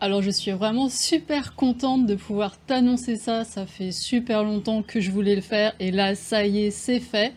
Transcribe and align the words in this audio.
Alors 0.00 0.22
je 0.22 0.30
suis 0.30 0.52
vraiment 0.52 0.88
super 0.88 1.56
contente 1.56 2.06
de 2.06 2.14
pouvoir 2.14 2.56
t'annoncer 2.56 3.16
ça, 3.16 3.42
ça 3.42 3.66
fait 3.66 3.90
super 3.90 4.44
longtemps 4.44 4.82
que 4.82 5.00
je 5.00 5.10
voulais 5.10 5.34
le 5.34 5.40
faire 5.40 5.74
et 5.80 5.90
là 5.90 6.14
ça 6.14 6.46
y 6.46 6.66
est 6.66 6.70
c'est 6.70 7.00
fait. 7.00 7.32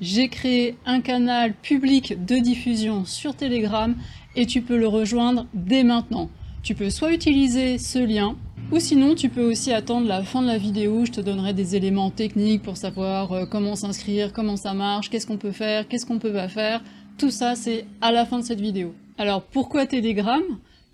J'ai 0.00 0.28
créé 0.30 0.76
un 0.86 1.02
canal 1.02 1.52
public 1.52 2.24
de 2.24 2.38
diffusion 2.38 3.04
sur 3.04 3.36
Telegram 3.36 3.94
et 4.36 4.46
tu 4.46 4.62
peux 4.62 4.78
le 4.78 4.88
rejoindre 4.88 5.46
dès 5.52 5.84
maintenant. 5.84 6.30
Tu 6.62 6.74
peux 6.74 6.88
soit 6.88 7.12
utiliser 7.12 7.76
ce 7.76 7.98
lien 7.98 8.36
ou 8.72 8.80
sinon 8.80 9.14
tu 9.14 9.28
peux 9.28 9.44
aussi 9.44 9.70
attendre 9.74 10.08
la 10.08 10.22
fin 10.22 10.40
de 10.40 10.46
la 10.46 10.56
vidéo, 10.56 11.04
je 11.04 11.12
te 11.12 11.20
donnerai 11.20 11.52
des 11.52 11.76
éléments 11.76 12.10
techniques 12.10 12.62
pour 12.62 12.78
savoir 12.78 13.32
euh, 13.32 13.44
comment 13.44 13.76
s'inscrire, 13.76 14.32
comment 14.32 14.56
ça 14.56 14.72
marche, 14.72 15.10
qu'est-ce 15.10 15.26
qu'on 15.26 15.36
peut 15.36 15.52
faire, 15.52 15.86
qu'est-ce 15.86 16.06
qu'on 16.06 16.18
peut 16.18 16.32
pas 16.32 16.48
faire. 16.48 16.82
Tout 17.18 17.30
ça 17.30 17.54
c'est 17.54 17.84
à 18.00 18.12
la 18.12 18.24
fin 18.24 18.38
de 18.38 18.44
cette 18.44 18.62
vidéo. 18.62 18.94
Alors 19.18 19.42
pourquoi 19.42 19.84
Telegram? 19.84 20.40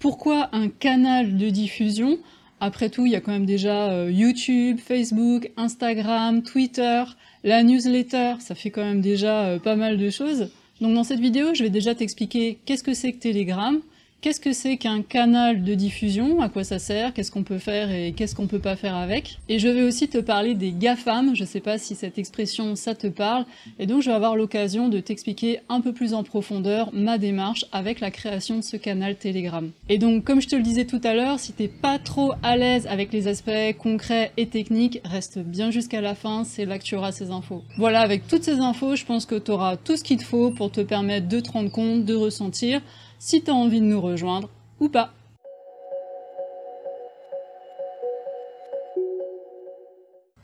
Pourquoi 0.05 0.51
un 0.53 0.69
canal 0.69 1.39
de 1.39 1.49
diffusion? 1.49 2.19
Après 2.61 2.91
tout, 2.91 3.07
il 3.07 3.13
y 3.13 3.17
a 3.17 3.23
quand 3.23 3.33
même 3.33 3.47
déjà 3.47 3.91
euh, 3.91 4.11
YouTube, 4.13 4.79
Facebook, 4.79 5.51
Instagram, 5.57 6.43
Twitter, 6.43 7.05
la 7.43 7.63
newsletter, 7.63 8.35
ça 8.41 8.55
fait 8.55 8.71
quand 8.71 8.85
même 8.85 9.01
déjà 9.01 9.45
euh, 9.45 9.59
pas 9.59 9.77
mal 9.77 9.97
de 9.97 10.11
choses. 10.11 10.51
Donc 10.83 10.93
dans 10.93 11.05
cette 11.05 11.21
vidéo, 11.21 11.55
je 11.55 11.63
vais 11.63 11.71
déjà 11.71 11.95
t'expliquer 11.95 12.59
qu'est-ce 12.67 12.83
que 12.83 12.93
c'est 12.93 13.15
que 13.15 13.19
Telegram, 13.19 13.81
Qu'est-ce 14.25 14.41
que 14.41 14.55
c'est 14.55 14.79
qu'un 14.79 15.03
canal 15.03 15.65
de 15.65 15.75
diffusion? 15.75 16.41
À 16.41 16.49
quoi 16.49 16.65
ça 16.65 16.79
sert? 16.79 17.13
Qu'est-ce 17.13 17.31
qu'on 17.31 17.43
peut 17.43 17.59
faire 17.59 17.91
et 17.91 18.13
qu'est-ce 18.13 18.35
qu'on 18.35 18.47
peut 18.47 18.59
pas 18.59 18.75
faire 18.75 18.97
avec? 18.97 19.39
Et 19.51 19.59
je 19.59 19.69
vais 19.69 19.83
aussi 19.83 20.09
te 20.09 20.17
parler 20.17 20.55
des 20.55 20.73
GAFAM, 20.73 21.37
je 21.37 21.45
sais 21.45 21.61
pas 21.61 21.77
si 21.77 21.95
cette 21.95 22.17
expression 22.17 22.75
ça 22.75 22.95
te 22.95 23.07
parle, 23.07 23.45
et 23.79 23.85
donc 23.85 24.01
je 24.01 24.09
vais 24.09 24.17
avoir 24.17 24.35
l'occasion 24.35 24.89
de 24.89 24.99
t'expliquer 24.99 25.61
un 25.69 25.83
peu 25.83 25.93
plus 25.93 26.15
en 26.15 26.23
profondeur 26.23 26.89
ma 26.95 27.19
démarche 27.19 27.67
avec 27.71 28.01
la 28.01 28.11
création 28.11 28.57
de 28.57 28.63
ce 28.63 28.79
canal 28.79 29.17
Telegram. 29.17 29.71
Et 29.91 29.99
donc 29.99 30.25
comme 30.25 30.41
je 30.41 30.49
te 30.49 30.57
le 30.57 30.63
disais 30.63 30.87
tout 30.87 31.03
à 31.05 31.13
l'heure, 31.13 31.39
si 31.39 31.53
t'es 31.53 31.69
pas 31.69 31.99
trop 31.99 32.33
à 32.43 32.57
l'aise 32.57 32.87
avec 32.87 33.13
les 33.13 33.29
aspects 33.29 33.77
concrets 33.79 34.33
et 34.39 34.47
techniques, 34.47 35.03
reste 35.05 35.39
bien 35.39 35.71
jusqu'à 35.71 36.01
la 36.01 36.15
fin, 36.15 36.45
c'est 36.45 36.65
là 36.65 36.79
que 36.79 36.85
tu 36.85 36.97
auras 36.97 37.13
ces 37.13 37.31
infos. 37.31 37.63
Voilà, 37.77 38.01
avec 38.01 38.27
toutes 38.27 38.45
ces 38.45 38.59
infos, 38.61 38.97
je 38.97 39.05
pense 39.05 39.27
que 39.27 39.35
tu 39.35 39.51
auras 39.51 39.77
tout 39.77 39.99
ce 39.99 40.03
qu'il 40.03 40.17
te 40.17 40.25
faut 40.25 40.51
pour 40.51 40.73
te 40.73 40.81
permettre 40.81 41.29
de 41.29 41.41
te 41.41 41.51
rendre 41.53 41.71
compte, 41.71 42.07
de 42.07 42.15
ressentir, 42.15 42.81
si 43.25 43.43
tu 43.43 43.51
as 43.51 43.55
envie 43.55 43.81
de 43.81 43.87
nous 43.87 44.03
rejoindre 44.03 44.51
ou 44.81 44.91
pas. 44.91 45.15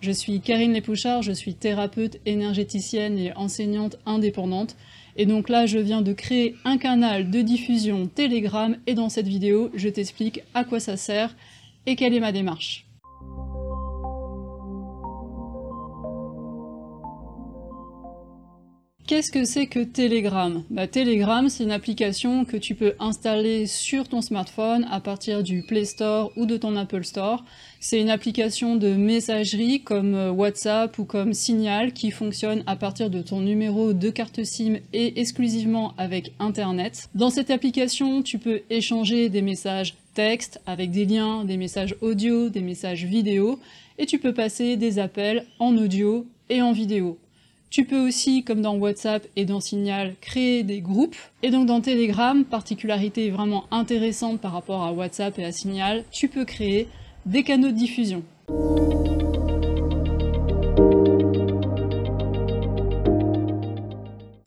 Je 0.00 0.10
suis 0.10 0.40
Karine 0.40 0.72
Lépouchard, 0.72 1.20
je 1.20 1.32
suis 1.32 1.54
thérapeute 1.54 2.20
énergéticienne 2.24 3.18
et 3.18 3.36
enseignante 3.36 3.98
indépendante. 4.06 4.76
Et 5.16 5.26
donc 5.26 5.50
là, 5.50 5.66
je 5.66 5.78
viens 5.78 6.00
de 6.00 6.14
créer 6.14 6.56
un 6.64 6.78
canal 6.78 7.30
de 7.30 7.42
diffusion 7.42 8.06
Telegram 8.06 8.74
et 8.86 8.94
dans 8.94 9.10
cette 9.10 9.28
vidéo, 9.28 9.70
je 9.74 9.90
t'explique 9.90 10.40
à 10.54 10.64
quoi 10.64 10.80
ça 10.80 10.96
sert 10.96 11.36
et 11.84 11.96
quelle 11.96 12.14
est 12.14 12.20
ma 12.20 12.32
démarche. 12.32 12.89
Qu'est-ce 19.10 19.32
que 19.32 19.44
c'est 19.44 19.66
que 19.66 19.80
Telegram? 19.80 20.62
Bah, 20.70 20.86
Telegram, 20.86 21.48
c'est 21.48 21.64
une 21.64 21.72
application 21.72 22.44
que 22.44 22.56
tu 22.56 22.76
peux 22.76 22.94
installer 23.00 23.66
sur 23.66 24.06
ton 24.08 24.22
smartphone 24.22 24.86
à 24.88 25.00
partir 25.00 25.42
du 25.42 25.62
Play 25.62 25.84
Store 25.84 26.30
ou 26.36 26.46
de 26.46 26.56
ton 26.56 26.76
Apple 26.76 27.02
Store. 27.02 27.44
C'est 27.80 28.00
une 28.00 28.08
application 28.08 28.76
de 28.76 28.94
messagerie 28.94 29.82
comme 29.82 30.14
euh, 30.14 30.30
WhatsApp 30.30 30.96
ou 30.96 31.04
comme 31.04 31.34
Signal 31.34 31.92
qui 31.92 32.12
fonctionne 32.12 32.62
à 32.68 32.76
partir 32.76 33.10
de 33.10 33.20
ton 33.20 33.40
numéro 33.40 33.94
de 33.94 34.10
carte 34.10 34.44
SIM 34.44 34.76
et 34.92 35.20
exclusivement 35.20 35.92
avec 35.98 36.32
Internet. 36.38 37.08
Dans 37.16 37.30
cette 37.30 37.50
application, 37.50 38.22
tu 38.22 38.38
peux 38.38 38.60
échanger 38.70 39.28
des 39.28 39.42
messages 39.42 39.96
texte 40.14 40.60
avec 40.66 40.92
des 40.92 41.04
liens, 41.04 41.44
des 41.44 41.56
messages 41.56 41.96
audio, 42.00 42.48
des 42.48 42.62
messages 42.62 43.06
vidéo 43.06 43.58
et 43.98 44.06
tu 44.06 44.20
peux 44.20 44.34
passer 44.34 44.76
des 44.76 45.00
appels 45.00 45.46
en 45.58 45.76
audio 45.76 46.28
et 46.48 46.62
en 46.62 46.70
vidéo. 46.70 47.18
Tu 47.70 47.84
peux 47.84 48.04
aussi, 48.04 48.42
comme 48.42 48.62
dans 48.62 48.74
WhatsApp 48.76 49.28
et 49.36 49.44
dans 49.44 49.60
Signal, 49.60 50.16
créer 50.20 50.64
des 50.64 50.80
groupes. 50.80 51.14
Et 51.44 51.50
donc 51.50 51.66
dans 51.66 51.80
Telegram, 51.80 52.44
particularité 52.44 53.30
vraiment 53.30 53.66
intéressante 53.70 54.40
par 54.40 54.50
rapport 54.50 54.82
à 54.82 54.92
WhatsApp 54.92 55.38
et 55.38 55.44
à 55.44 55.52
Signal, 55.52 56.02
tu 56.10 56.26
peux 56.26 56.44
créer 56.44 56.88
des 57.26 57.44
canaux 57.44 57.68
de 57.68 57.76
diffusion. 57.76 58.24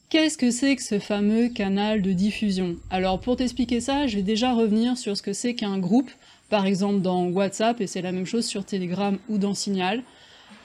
Qu'est-ce 0.09 0.38
que 0.38 0.51
c'est 0.51 0.75
que 0.75 0.84
ce 0.84 1.00
fameux 1.00 1.47
canal 1.47 2.01
de 2.01 2.11
diffusion? 2.11 2.75
Alors 2.90 3.22
pour 3.22 3.38
t'expliquer 3.38 3.79
ça, 3.79 4.05
je 4.05 4.17
vais 4.17 4.22
déjà 4.22 4.53
revenir 4.53 4.97
sur 4.97 5.16
ce 5.16 5.22
que 5.22 5.31
c'est 5.31 5.53
qu'un 5.53 5.79
groupe, 5.79 6.11
par 6.50 6.66
exemple 6.66 7.00
dans 7.00 7.28
WhatsApp, 7.28 7.79
et 7.79 7.88
c'est 7.88 8.01
la 8.01 8.11
même 8.11 8.25
chose 8.25 8.45
sur 8.45 8.66
Telegram 8.66 9.17
ou 9.29 9.38
dans 9.38 9.53
Signal. 9.53 10.03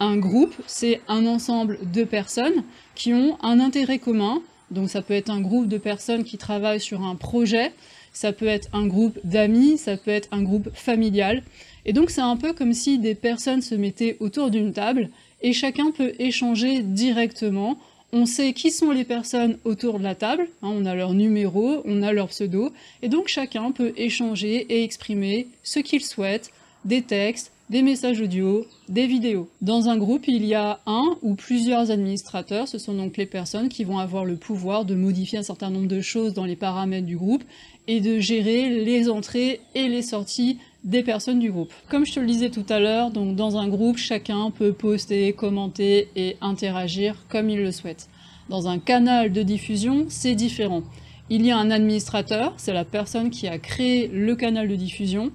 Un 0.01 0.17
groupe, 0.17 0.55
c'est 0.67 1.01
un 1.09 1.27
ensemble 1.27 1.79
de 1.93 2.05
personnes 2.05 2.63
qui 2.95 3.13
ont 3.15 3.37
un 3.43 3.59
intérêt 3.59 3.99
commun. 3.99 4.43
Donc 4.71 4.91
ça 4.91 5.03
peut 5.03 5.15
être 5.15 5.31
un 5.31 5.41
groupe 5.41 5.67
de 5.67 5.79
personnes 5.79 6.25
qui 6.25 6.39
travaillent 6.39 6.81
sur 6.81 7.03
un 7.03 7.17
projet, 7.17 7.73
ça 8.13 8.33
peut 8.33 8.47
être 8.47 8.69
un 8.73 8.87
groupe 8.87 9.19
d'amis, 9.25 9.79
ça 9.79 9.97
peut 9.97 10.11
être 10.11 10.29
un 10.31 10.43
groupe 10.43 10.69
familial. 10.75 11.43
Et 11.87 11.93
donc 11.93 12.11
c'est 12.11 12.21
un 12.21 12.37
peu 12.37 12.53
comme 12.53 12.75
si 12.75 12.99
des 12.99 13.15
personnes 13.15 13.63
se 13.63 13.75
mettaient 13.75 14.17
autour 14.21 14.51
d'une 14.51 14.73
table 14.73 15.09
et 15.41 15.53
chacun 15.53 15.91
peut 15.91 16.13
échanger 16.19 16.83
directement. 16.83 17.79
On 18.13 18.27
sait 18.27 18.53
qui 18.53 18.71
sont 18.71 18.91
les 18.91 19.05
personnes 19.05 19.59
autour 19.65 19.99
de 19.99 20.05
la 20.05 20.15
table, 20.15 20.49
hein, 20.63 20.71
on 20.73 20.87
a 20.87 20.95
leur 20.95 21.13
numéro, 21.13 21.83
on 21.85 22.03
a 22.03 22.13
leur 22.13 22.29
pseudo, 22.29 22.73
et 23.03 23.09
donc 23.09 23.29
chacun 23.29 23.71
peut 23.71 23.93
échanger 23.97 24.67
et 24.71 24.83
exprimer 24.83 25.49
ce 25.63 25.79
qu'il 25.81 26.03
souhaite, 26.03 26.51
des 26.87 27.03
textes, 27.03 27.53
des 27.71 27.83
messages 27.83 28.21
audio, 28.21 28.67
des 28.89 29.07
vidéos. 29.07 29.51
Dans 29.61 29.91
un 29.91 29.99
groupe, 29.99 30.27
il 30.27 30.45
y 30.45 30.55
a 30.55 30.81
un 30.87 31.19
ou 31.21 31.35
plusieurs 31.35 31.91
administrateurs, 31.91 32.67
ce 32.67 32.79
sont 32.79 32.95
donc 32.95 33.19
les 33.19 33.27
personnes 33.27 33.69
qui 33.69 33.85
vont 33.85 33.99
avoir 33.99 34.25
le 34.25 34.37
pouvoir 34.37 34.87
de 34.87 34.95
modifier 34.95 35.39
un 35.39 35.43
certain 35.43 35.69
nombre 35.69 35.87
de 35.89 36.01
choses 36.01 36.33
dans 36.33 36.47
les 36.47 36.57
paramètres 36.57 37.07
du 37.07 37.19
groupe 37.19 37.45
et 37.87 38.01
de 38.01 38.21
gérer 38.21 38.71
les 38.85 39.11
entrées 39.11 39.61
et 39.75 39.89
les 39.89 40.01
sorties 40.01 40.59
des 40.85 41.03
personnes 41.03 41.41
du 41.41 41.51
groupe. 41.51 41.73
Comme 41.91 42.07
je 42.07 42.15
te 42.15 42.21
le 42.21 42.27
disais 42.27 42.49
tout 42.49 42.65
à 42.71 42.81
l'heure, 42.81 43.11
dans 43.11 43.57
un 43.59 43.69
groupe, 43.69 43.99
chacun 43.99 44.51
peut 44.51 44.73
poster, 44.73 45.35
commenter 45.35 46.09
et 46.17 46.37
interagir 46.41 47.17
comme 47.29 47.51
il 47.51 47.61
le 47.61 47.73
souhaite. 47.73 48.09
Dans 48.49 48.67
un 48.69 48.79
canal 48.79 49.31
de 49.31 49.43
diffusion, 49.43 50.07
c'est 50.09 50.35
différent. 50.35 50.83
Il 51.29 51.45
y 51.45 51.51
a 51.51 51.59
un 51.59 51.71
administrateur, 51.71 52.55
c'est 52.57 52.73
la 52.73 52.87
personne 52.87 53.29
qui 53.29 53.47
a 53.47 53.59
créé 53.59 54.09
le 54.09 54.35
canal 54.35 54.69
de 54.69 54.77
diffusion, 54.77 55.31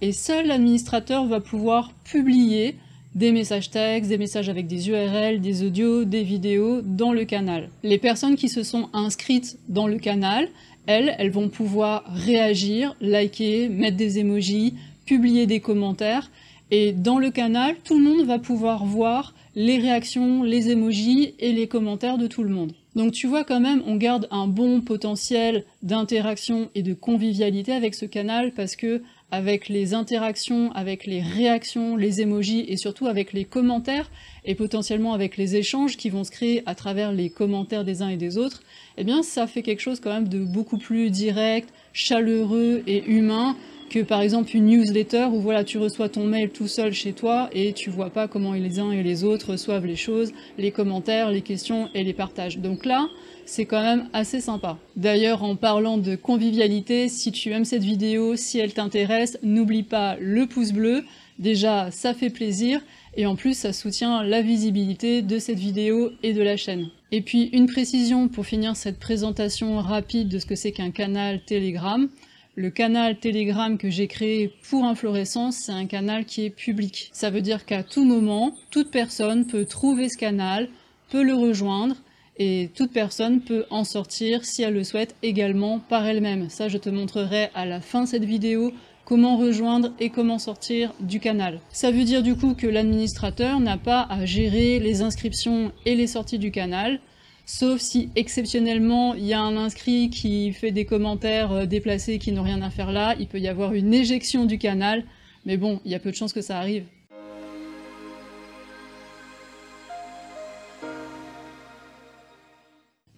et 0.00 0.12
seul 0.12 0.46
l'administrateur 0.46 1.26
va 1.26 1.40
pouvoir 1.40 1.92
publier 2.04 2.76
des 3.14 3.32
messages 3.32 3.70
textes, 3.70 4.08
des 4.08 4.18
messages 4.18 4.48
avec 4.48 4.66
des 4.66 4.88
URL, 4.90 5.40
des 5.40 5.64
audios, 5.64 6.04
des 6.04 6.22
vidéos 6.22 6.82
dans 6.82 7.12
le 7.12 7.24
canal. 7.24 7.68
Les 7.82 7.98
personnes 7.98 8.36
qui 8.36 8.48
se 8.48 8.62
sont 8.62 8.88
inscrites 8.92 9.58
dans 9.68 9.88
le 9.88 9.98
canal, 9.98 10.48
elles, 10.86 11.14
elles 11.18 11.30
vont 11.30 11.48
pouvoir 11.48 12.04
réagir, 12.12 12.94
liker, 13.00 13.68
mettre 13.68 13.96
des 13.96 14.18
emojis, 14.18 14.74
publier 15.04 15.46
des 15.46 15.60
commentaires, 15.60 16.30
et 16.70 16.92
dans 16.92 17.18
le 17.18 17.30
canal, 17.30 17.76
tout 17.82 17.98
le 17.98 18.04
monde 18.04 18.26
va 18.26 18.38
pouvoir 18.38 18.84
voir 18.84 19.34
les 19.56 19.78
réactions, 19.78 20.42
les 20.42 20.70
emojis 20.70 21.34
et 21.38 21.52
les 21.52 21.66
commentaires 21.66 22.18
de 22.18 22.26
tout 22.26 22.44
le 22.44 22.50
monde. 22.50 22.72
Donc 22.94 23.12
tu 23.12 23.26
vois 23.26 23.44
quand 23.44 23.60
même, 23.60 23.82
on 23.86 23.96
garde 23.96 24.28
un 24.30 24.46
bon 24.46 24.80
potentiel 24.80 25.64
d'interaction 25.82 26.68
et 26.74 26.82
de 26.82 26.94
convivialité 26.94 27.72
avec 27.72 27.94
ce 27.94 28.04
canal 28.04 28.52
parce 28.52 28.76
que 28.76 29.02
avec 29.30 29.68
les 29.68 29.94
interactions, 29.94 30.72
avec 30.72 31.04
les 31.04 31.20
réactions, 31.20 31.96
les 31.96 32.20
emojis 32.20 32.64
et 32.68 32.76
surtout 32.76 33.06
avec 33.06 33.32
les 33.32 33.44
commentaires 33.44 34.10
et 34.44 34.54
potentiellement 34.54 35.12
avec 35.12 35.36
les 35.36 35.56
échanges 35.56 35.96
qui 35.96 36.08
vont 36.08 36.24
se 36.24 36.30
créer 36.30 36.62
à 36.66 36.74
travers 36.74 37.12
les 37.12 37.28
commentaires 37.28 37.84
des 37.84 38.00
uns 38.00 38.08
et 38.08 38.16
des 38.16 38.38
autres, 38.38 38.62
eh 38.96 39.04
bien 39.04 39.22
ça 39.22 39.46
fait 39.46 39.62
quelque 39.62 39.80
chose 39.80 40.00
quand 40.00 40.12
même 40.12 40.28
de 40.28 40.40
beaucoup 40.40 40.78
plus 40.78 41.10
direct, 41.10 41.68
chaleureux 41.92 42.82
et 42.86 43.04
humain 43.04 43.54
que 43.90 44.00
par 44.00 44.20
exemple 44.20 44.54
une 44.54 44.66
newsletter 44.66 45.28
où 45.32 45.40
voilà 45.40 45.64
tu 45.64 45.78
reçois 45.78 46.08
ton 46.08 46.24
mail 46.24 46.50
tout 46.50 46.68
seul 46.68 46.92
chez 46.92 47.12
toi 47.12 47.48
et 47.52 47.72
tu 47.72 47.90
vois 47.90 48.10
pas 48.10 48.28
comment 48.28 48.52
les 48.52 48.78
uns 48.78 48.92
et 48.92 49.02
les 49.02 49.24
autres 49.24 49.52
reçoivent 49.52 49.86
les 49.86 49.96
choses, 49.96 50.32
les 50.58 50.70
commentaires, 50.70 51.30
les 51.30 51.42
questions 51.42 51.88
et 51.94 52.04
les 52.04 52.12
partages. 52.12 52.58
Donc 52.58 52.84
là, 52.84 53.08
c'est 53.48 53.64
quand 53.64 53.82
même 53.82 54.08
assez 54.12 54.42
sympa. 54.42 54.78
D'ailleurs, 54.96 55.42
en 55.42 55.56
parlant 55.56 55.96
de 55.96 56.16
convivialité, 56.16 57.08
si 57.08 57.32
tu 57.32 57.50
aimes 57.50 57.64
cette 57.64 57.82
vidéo, 57.82 58.36
si 58.36 58.58
elle 58.58 58.74
t'intéresse, 58.74 59.38
n'oublie 59.42 59.82
pas 59.82 60.16
le 60.20 60.46
pouce 60.46 60.72
bleu, 60.72 61.04
déjà 61.38 61.90
ça 61.90 62.12
fait 62.12 62.28
plaisir, 62.28 62.82
et 63.16 63.24
en 63.24 63.36
plus 63.36 63.54
ça 63.54 63.72
soutient 63.72 64.22
la 64.22 64.42
visibilité 64.42 65.22
de 65.22 65.38
cette 65.38 65.58
vidéo 65.58 66.10
et 66.22 66.34
de 66.34 66.42
la 66.42 66.58
chaîne. 66.58 66.90
Et 67.10 67.22
puis 67.22 67.44
une 67.54 67.66
précision 67.66 68.28
pour 68.28 68.44
finir 68.44 68.76
cette 68.76 68.98
présentation 68.98 69.78
rapide 69.78 70.28
de 70.28 70.38
ce 70.38 70.46
que 70.46 70.54
c'est 70.54 70.72
qu'un 70.72 70.90
canal 70.90 71.42
Telegram. 71.44 72.06
Le 72.54 72.70
canal 72.70 73.18
Telegram 73.18 73.78
que 73.78 73.88
j'ai 73.88 74.08
créé 74.08 74.52
pour 74.68 74.84
Inflorescence, 74.84 75.56
c'est 75.56 75.72
un 75.72 75.86
canal 75.86 76.26
qui 76.26 76.44
est 76.44 76.50
public. 76.50 77.08
Ça 77.12 77.30
veut 77.30 77.40
dire 77.40 77.64
qu'à 77.64 77.82
tout 77.82 78.04
moment, 78.04 78.54
toute 78.70 78.90
personne 78.90 79.46
peut 79.46 79.64
trouver 79.64 80.10
ce 80.10 80.18
canal, 80.18 80.68
peut 81.08 81.22
le 81.22 81.34
rejoindre, 81.34 81.96
et 82.38 82.70
toute 82.74 82.92
personne 82.92 83.40
peut 83.40 83.64
en 83.70 83.84
sortir 83.84 84.44
si 84.44 84.62
elle 84.62 84.74
le 84.74 84.84
souhaite 84.84 85.16
également 85.22 85.80
par 85.80 86.06
elle-même. 86.06 86.48
Ça, 86.50 86.68
je 86.68 86.78
te 86.78 86.88
montrerai 86.88 87.50
à 87.54 87.66
la 87.66 87.80
fin 87.80 88.04
de 88.04 88.08
cette 88.08 88.24
vidéo 88.24 88.72
comment 89.04 89.38
rejoindre 89.38 89.92
et 89.98 90.10
comment 90.10 90.38
sortir 90.38 90.92
du 91.00 91.18
canal. 91.18 91.60
Ça 91.70 91.90
veut 91.90 92.04
dire 92.04 92.22
du 92.22 92.36
coup 92.36 92.54
que 92.54 92.66
l'administrateur 92.66 93.58
n'a 93.58 93.78
pas 93.78 94.02
à 94.02 94.26
gérer 94.26 94.78
les 94.80 95.00
inscriptions 95.00 95.72
et 95.86 95.94
les 95.94 96.06
sorties 96.06 96.38
du 96.38 96.50
canal, 96.50 97.00
sauf 97.46 97.80
si 97.80 98.10
exceptionnellement 98.16 99.14
il 99.14 99.24
y 99.24 99.32
a 99.32 99.40
un 99.40 99.56
inscrit 99.56 100.10
qui 100.10 100.52
fait 100.52 100.72
des 100.72 100.84
commentaires 100.84 101.52
euh, 101.52 101.64
déplacés 101.64 102.18
qui 102.18 102.32
n'ont 102.32 102.42
rien 102.42 102.60
à 102.60 102.68
faire 102.68 102.92
là, 102.92 103.16
il 103.18 103.28
peut 103.28 103.40
y 103.40 103.48
avoir 103.48 103.72
une 103.72 103.94
éjection 103.94 104.44
du 104.44 104.58
canal, 104.58 105.04
mais 105.46 105.56
bon, 105.56 105.80
il 105.86 105.90
y 105.90 105.94
a 105.94 105.98
peu 105.98 106.10
de 106.10 106.16
chances 106.16 106.34
que 106.34 106.42
ça 106.42 106.58
arrive. 106.58 106.84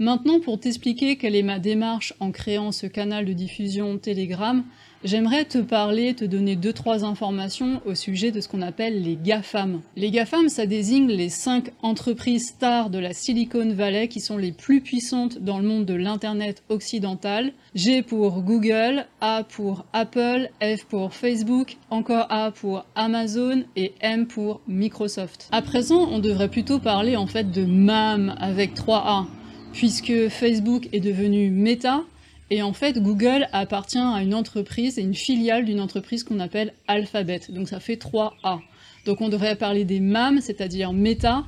Maintenant, 0.00 0.40
pour 0.40 0.58
t'expliquer 0.58 1.16
quelle 1.16 1.36
est 1.36 1.42
ma 1.42 1.58
démarche 1.58 2.14
en 2.20 2.30
créant 2.30 2.72
ce 2.72 2.86
canal 2.86 3.26
de 3.26 3.34
diffusion 3.34 3.98
Telegram, 3.98 4.64
j'aimerais 5.04 5.44
te 5.44 5.58
parler, 5.58 6.14
te 6.14 6.24
donner 6.24 6.56
deux 6.56 6.72
trois 6.72 7.04
informations 7.04 7.82
au 7.84 7.94
sujet 7.94 8.30
de 8.30 8.40
ce 8.40 8.48
qu'on 8.48 8.62
appelle 8.62 9.02
les 9.02 9.18
GAFAM. 9.22 9.82
Les 9.96 10.10
GAFAM, 10.10 10.48
ça 10.48 10.64
désigne 10.64 11.08
les 11.08 11.28
cinq 11.28 11.72
entreprises 11.82 12.48
stars 12.48 12.88
de 12.88 12.98
la 12.98 13.12
Silicon 13.12 13.74
Valley 13.74 14.08
qui 14.08 14.20
sont 14.20 14.38
les 14.38 14.52
plus 14.52 14.80
puissantes 14.80 15.38
dans 15.38 15.58
le 15.58 15.68
monde 15.68 15.84
de 15.84 15.92
l'Internet 15.92 16.62
occidental. 16.70 17.52
G 17.74 18.00
pour 18.00 18.40
Google, 18.40 19.04
A 19.20 19.44
pour 19.44 19.84
Apple, 19.92 20.48
F 20.62 20.86
pour 20.86 21.12
Facebook, 21.12 21.76
encore 21.90 22.26
A 22.30 22.52
pour 22.52 22.86
Amazon 22.94 23.64
et 23.76 23.92
M 24.00 24.26
pour 24.26 24.62
Microsoft. 24.66 25.50
À 25.52 25.60
présent, 25.60 26.08
on 26.10 26.20
devrait 26.20 26.48
plutôt 26.48 26.78
parler 26.78 27.16
en 27.16 27.26
fait 27.26 27.50
de 27.50 27.66
MAM 27.66 28.34
avec 28.40 28.72
3 28.72 28.96
A 29.06 29.26
puisque 29.72 30.28
Facebook 30.28 30.88
est 30.92 31.00
devenu 31.00 31.50
Meta, 31.50 32.02
et 32.50 32.62
en 32.62 32.72
fait 32.72 33.00
Google 33.00 33.46
appartient 33.52 33.98
à 33.98 34.22
une 34.22 34.34
entreprise, 34.34 34.98
et 34.98 35.02
une 35.02 35.14
filiale 35.14 35.64
d'une 35.64 35.80
entreprise 35.80 36.24
qu'on 36.24 36.40
appelle 36.40 36.72
Alphabet, 36.88 37.40
donc 37.50 37.68
ça 37.68 37.80
fait 37.80 37.96
3A. 37.96 38.60
Donc 39.06 39.20
on 39.20 39.28
devrait 39.28 39.56
parler 39.56 39.84
des 39.84 40.00
MAM, 40.00 40.40
c'est-à-dire 40.40 40.92
Meta, 40.92 41.44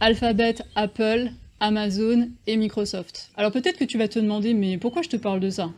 Alphabet, 0.00 0.56
Apple, 0.74 1.30
Amazon 1.60 2.28
et 2.46 2.56
Microsoft. 2.56 3.30
Alors 3.36 3.52
peut-être 3.52 3.78
que 3.78 3.84
tu 3.84 3.98
vas 3.98 4.08
te 4.08 4.18
demander, 4.18 4.54
mais 4.54 4.78
pourquoi 4.78 5.02
je 5.02 5.08
te 5.08 5.16
parle 5.16 5.40
de 5.40 5.50
ça? 5.50 5.70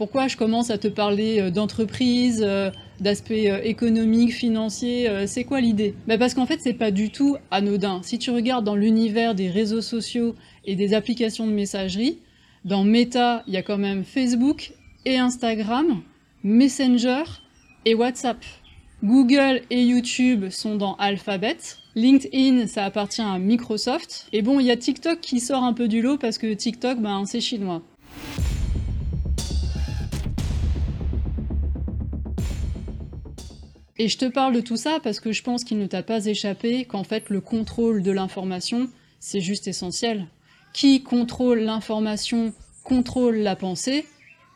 Pourquoi 0.00 0.28
je 0.28 0.36
commence 0.38 0.70
à 0.70 0.78
te 0.78 0.88
parler 0.88 1.40
euh, 1.40 1.50
d'entreprise, 1.50 2.42
euh, 2.42 2.70
d'aspect 3.00 3.50
euh, 3.50 3.60
économique, 3.62 4.32
financier 4.32 5.06
C'est 5.26 5.44
quoi 5.44 5.60
l'idée? 5.60 5.94
Ben 6.06 6.18
Parce 6.18 6.32
qu'en 6.32 6.46
fait, 6.46 6.58
c'est 6.62 6.72
pas 6.72 6.90
du 6.90 7.10
tout 7.10 7.36
anodin. 7.50 8.00
Si 8.02 8.18
tu 8.18 8.30
regardes 8.30 8.64
dans 8.64 8.76
l'univers 8.76 9.34
des 9.34 9.50
réseaux 9.50 9.82
sociaux 9.82 10.34
et 10.64 10.76
des 10.76 10.94
applications 10.94 11.46
de 11.46 11.52
messagerie. 11.52 12.18
Dans 12.64 12.84
Meta, 12.84 13.42
il 13.46 13.54
y 13.54 13.56
a 13.56 13.62
quand 13.62 13.78
même 13.78 14.04
Facebook 14.04 14.72
et 15.04 15.18
Instagram, 15.18 16.02
Messenger 16.42 17.24
et 17.84 17.94
WhatsApp. 17.94 18.44
Google 19.02 19.62
et 19.70 19.82
YouTube 19.82 20.50
sont 20.50 20.76
dans 20.76 20.94
Alphabet. 20.96 21.56
LinkedIn, 21.94 22.66
ça 22.66 22.84
appartient 22.84 23.22
à 23.22 23.38
Microsoft. 23.38 24.28
Et 24.32 24.42
bon, 24.42 24.60
il 24.60 24.66
y 24.66 24.70
a 24.70 24.76
TikTok 24.76 25.20
qui 25.20 25.40
sort 25.40 25.64
un 25.64 25.72
peu 25.72 25.88
du 25.88 26.02
lot 26.02 26.18
parce 26.18 26.36
que 26.36 26.52
TikTok, 26.52 27.00
ben, 27.00 27.24
c'est 27.24 27.40
chinois. 27.40 27.82
Et 33.96 34.08
je 34.08 34.18
te 34.18 34.26
parle 34.26 34.54
de 34.54 34.60
tout 34.60 34.76
ça 34.76 34.98
parce 35.02 35.20
que 35.20 35.32
je 35.32 35.42
pense 35.42 35.64
qu'il 35.64 35.78
ne 35.78 35.86
t'a 35.86 36.02
pas 36.02 36.24
échappé 36.24 36.84
qu'en 36.84 37.04
fait 37.04 37.28
le 37.28 37.40
contrôle 37.40 38.02
de 38.02 38.10
l'information, 38.10 38.88
c'est 39.18 39.40
juste 39.40 39.66
essentiel 39.68 40.26
qui 40.72 41.02
contrôle 41.02 41.60
l'information 41.60 42.52
contrôle 42.84 43.36
la 43.36 43.56
pensée 43.56 44.06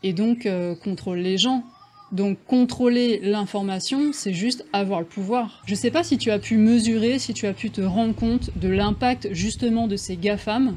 et 0.03 0.13
donc 0.13 0.47
euh, 0.47 0.75
contrôle 0.75 1.19
les 1.19 1.39
gens. 1.39 1.65
Donc 2.13 2.39
contrôler 2.47 3.21
l'information, 3.23 4.13
c'est 4.13 4.35
juste 4.35 4.65
avoir 4.73 5.01
le 5.01 5.07
pouvoir. 5.07 5.63
Je 5.67 5.75
sais 5.75 5.91
pas 5.91 6.05
si 6.05 6.19
tu 6.19 6.31
as 6.31 6.39
pu 6.39 6.57
mesurer, 6.57 7.19
si 7.19 7.35
tu 7.35 7.47
as 7.47 7.53
pu 7.53 7.71
te 7.71 7.81
rendre 7.81 8.15
compte 8.15 8.51
de 8.57 8.69
l'impact 8.69 9.29
justement 9.33 9.89
de 9.89 9.97
ces 9.97 10.17
GAFAM 10.17 10.77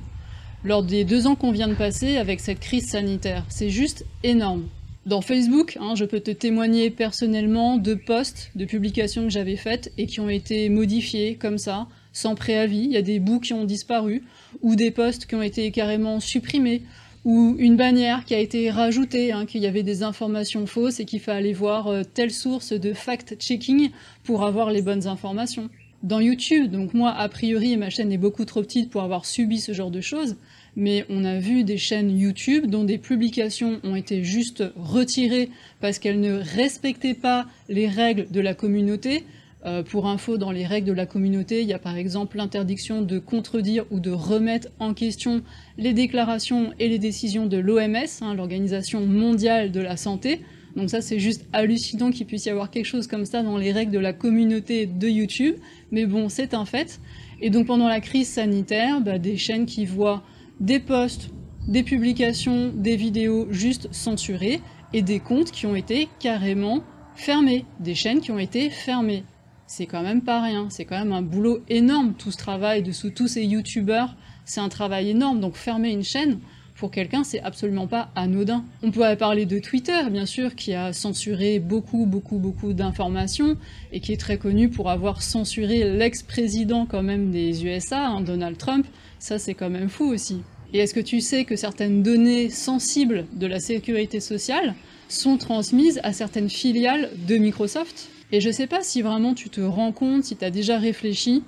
lors 0.63 0.83
des 0.83 1.03
deux 1.03 1.27
ans 1.27 1.35
qu'on 1.35 1.51
vient 1.51 1.67
de 1.67 1.75
passer 1.75 2.17
avec 2.17 2.39
cette 2.39 2.59
crise 2.59 2.89
sanitaire. 2.89 3.45
C'est 3.49 3.69
juste 3.69 4.05
énorme. 4.23 4.67
Dans 5.05 5.21
Facebook, 5.21 5.77
hein, 5.79 5.93
je 5.95 6.05
peux 6.05 6.19
te 6.19 6.31
témoigner 6.31 6.89
personnellement 6.89 7.77
de 7.77 7.93
posts, 7.93 8.51
de 8.55 8.65
publications 8.65 9.23
que 9.23 9.29
j'avais 9.29 9.55
faites 9.55 9.93
et 9.97 10.05
qui 10.05 10.19
ont 10.19 10.29
été 10.29 10.67
modifiées 10.69 11.35
comme 11.35 11.57
ça, 11.57 11.87
sans 12.17 12.35
préavis. 12.35 12.83
Il 12.83 12.91
y 12.91 12.97
a 12.97 13.01
des 13.01 13.19
bouts 13.19 13.39
qui 13.39 13.53
ont 13.53 13.63
disparu, 13.63 14.23
ou 14.61 14.75
des 14.75 14.91
posts 14.91 15.27
qui 15.27 15.35
ont 15.35 15.41
été 15.41 15.69
carrément 15.71 16.19
supprimés, 16.19 16.81
ou 17.25 17.55
une 17.59 17.75
bannière 17.75 18.25
qui 18.25 18.33
a 18.33 18.39
été 18.39 18.71
rajoutée, 18.71 19.31
hein, 19.31 19.45
qu'il 19.45 19.61
y 19.61 19.67
avait 19.67 19.83
des 19.83 20.01
informations 20.01 20.65
fausses 20.65 20.99
et 20.99 21.05
qu'il 21.05 21.19
fallait 21.19 21.53
voir 21.53 21.87
euh, 21.87 22.01
telle 22.03 22.31
source 22.31 22.73
de 22.73 22.93
fact-checking 22.93 23.91
pour 24.23 24.45
avoir 24.45 24.71
les 24.71 24.81
bonnes 24.81 25.07
informations. 25.07 25.69
Dans 26.03 26.19
YouTube, 26.19 26.71
donc 26.71 26.93
moi, 26.93 27.11
a 27.11 27.27
priori, 27.27 27.75
ma 27.75 27.89
chaîne 27.89 28.11
est 28.11 28.17
beaucoup 28.17 28.45
trop 28.45 28.61
petite 28.61 28.89
pour 28.89 29.01
avoir 29.01 29.25
subi 29.25 29.59
ce 29.59 29.73
genre 29.73 29.91
de 29.91 30.01
choses, 30.01 30.37
mais 30.75 31.05
on 31.09 31.25
a 31.25 31.39
vu 31.39 31.63
des 31.63 31.77
chaînes 31.77 32.17
YouTube 32.17 32.67
dont 32.67 32.83
des 32.83 32.99
publications 32.99 33.79
ont 33.83 33.95
été 33.95 34.23
juste 34.23 34.63
retirées 34.75 35.49
parce 35.81 35.97
qu'elles 35.97 36.19
ne 36.19 36.39
respectaient 36.39 37.15
pas 37.15 37.47
les 37.67 37.87
règles 37.87 38.27
de 38.29 38.39
la 38.39 38.53
communauté, 38.53 39.23
euh, 39.65 39.81
pour 39.81 40.07
info, 40.07 40.37
dans 40.37 40.51
les 40.51 40.65
règles 40.65 40.87
de 40.87 40.93
la 40.93 41.05
communauté, 41.05 41.61
il 41.61 41.67
y 41.67 41.73
a 41.73 41.79
par 41.79 41.97
exemple 41.97 42.37
l'interdiction 42.37 43.01
de 43.01 43.17
contredire 43.17 43.85
ou 43.89 43.99
de 43.99 44.11
remettre 44.11 44.67
en 44.79 44.93
question 44.93 45.41
les 45.77 45.93
déclarations 45.93 46.73
et 46.79 46.87
les 46.87 46.99
décisions 46.99 47.47
de 47.47 47.57
l'OMS, 47.57 47.95
hein, 48.21 48.35
l'Organisation 48.35 49.05
mondiale 49.05 49.71
de 49.71 49.79
la 49.79 49.97
santé. 49.97 50.41
Donc 50.75 50.91
ça, 50.91 51.01
c'est 51.01 51.17
juste 51.17 51.45
hallucinant 51.53 52.11
qu'il 52.11 52.27
puisse 52.27 52.45
y 52.45 52.51
avoir 52.51 52.69
quelque 52.69 52.85
chose 52.85 53.07
comme 53.07 53.25
ça 53.25 53.41
dans 53.41 53.57
les 53.57 53.71
règles 53.71 53.91
de 53.91 53.99
la 53.99 54.13
communauté 54.13 54.85
de 54.85 55.07
YouTube. 55.07 55.55
Mais 55.91 56.05
bon, 56.05 56.29
c'est 56.29 56.53
un 56.53 56.65
fait. 56.65 56.99
Et 57.41 57.49
donc 57.49 57.65
pendant 57.65 57.87
la 57.87 57.99
crise 57.99 58.27
sanitaire, 58.27 59.01
bah, 59.01 59.17
des 59.17 59.37
chaînes 59.37 59.65
qui 59.65 59.85
voient 59.85 60.23
des 60.59 60.79
posts, 60.79 61.29
des 61.67 61.81
publications, 61.81 62.71
des 62.75 62.95
vidéos 62.95 63.47
juste 63.49 63.89
censurées, 63.91 64.61
et 64.93 65.01
des 65.01 65.19
comptes 65.19 65.51
qui 65.51 65.65
ont 65.65 65.75
été 65.75 66.07
carrément 66.19 66.81
fermés, 67.15 67.65
des 67.79 67.95
chaînes 67.95 68.21
qui 68.21 68.31
ont 68.31 68.39
été 68.39 68.69
fermées 68.69 69.23
c'est 69.67 69.85
quand 69.85 70.01
même 70.01 70.21
pas 70.21 70.41
rien. 70.41 70.67
C'est 70.69 70.85
quand 70.85 70.97
même 70.97 71.11
un 71.13 71.21
boulot 71.21 71.59
énorme, 71.69 72.13
tout 72.17 72.31
ce 72.31 72.37
travail 72.37 72.81
dessous 72.81 73.11
tous 73.11 73.27
ces 73.27 73.43
youtubeurs. 73.43 74.15
C'est 74.45 74.61
un 74.61 74.69
travail 74.69 75.09
énorme. 75.09 75.39
Donc 75.39 75.55
fermer 75.55 75.91
une 75.91 76.03
chaîne, 76.03 76.39
pour 76.77 76.91
quelqu'un, 76.91 77.23
c'est 77.23 77.41
absolument 77.41 77.87
pas 77.87 78.11
anodin. 78.15 78.63
On 78.83 78.91
pourrait 78.91 79.17
parler 79.17 79.47
de 79.47 79.57
Twitter, 79.57 79.99
bien 80.11 80.27
sûr, 80.27 80.53
qui 80.53 80.75
a 80.75 80.93
censuré 80.93 81.59
beaucoup, 81.59 82.05
beaucoup, 82.05 82.37
beaucoup 82.37 82.73
d'informations 82.73 83.57
et 83.91 83.99
qui 83.99 84.13
est 84.13 84.17
très 84.17 84.37
connu 84.37 84.69
pour 84.69 84.91
avoir 84.91 85.23
censuré 85.23 85.83
l'ex-président 85.97 86.85
quand 86.85 87.01
même 87.01 87.31
des 87.31 87.65
USA, 87.65 88.07
hein, 88.07 88.21
Donald 88.21 88.57
Trump. 88.57 88.85
Ça, 89.17 89.39
c'est 89.39 89.55
quand 89.55 89.71
même 89.71 89.89
fou 89.89 90.05
aussi. 90.05 90.41
Et 90.71 90.79
est-ce 90.79 90.93
que 90.93 90.99
tu 90.99 91.19
sais 91.19 91.45
que 91.45 91.55
certaines 91.55 92.03
données 92.03 92.49
sensibles 92.49 93.25
de 93.33 93.47
la 93.47 93.59
sécurité 93.59 94.19
sociale 94.19 94.75
sont 95.09 95.37
transmises 95.37 95.99
à 96.03 96.13
certaines 96.13 96.49
filiales 96.49 97.09
de 97.27 97.37
Microsoft? 97.37 98.09
Et 98.31 98.41
je 98.41 98.49
sais 98.49 98.67
pas 98.67 98.83
si 98.83 99.01
vraiment 99.01 99.33
tu 99.33 99.49
te 99.49 99.61
rends 99.61 99.91
compte, 99.91 100.23
si 100.23 100.35
tu 100.35 100.45
as 100.45 100.51
déjà 100.51 100.77
réfléchi 100.77 101.43